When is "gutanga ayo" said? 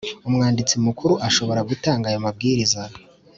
1.69-2.19